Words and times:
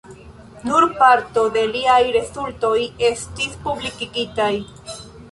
Nur 0.67 0.85
parto 1.01 1.41
de 1.57 1.65
liaj 1.73 1.99
rezultoj 2.15 2.77
estis 3.09 3.59
publikigita. 3.67 4.49